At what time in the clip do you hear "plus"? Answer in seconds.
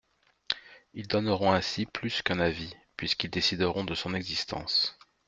1.85-2.23